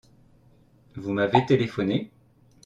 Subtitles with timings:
[0.95, 2.09] Vous m'avez téléphoné?